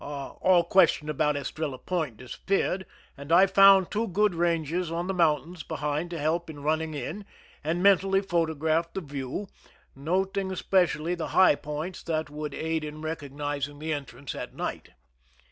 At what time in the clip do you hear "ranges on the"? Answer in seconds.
4.33-5.13